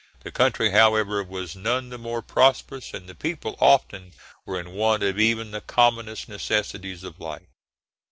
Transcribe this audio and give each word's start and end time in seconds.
The 0.23 0.31
country, 0.31 0.71
however, 0.71 1.23
was 1.23 1.55
none 1.55 1.89
the 1.89 1.99
more 1.99 2.23
prosperous, 2.23 2.91
and 2.91 3.07
the 3.07 3.13
people 3.13 3.55
often 3.59 4.13
were 4.47 4.59
in 4.59 4.71
want 4.71 5.03
of 5.03 5.19
even 5.19 5.51
the 5.51 5.61
commonest 5.61 6.27
necessaries 6.27 7.03
of 7.03 7.19
life. 7.19 7.45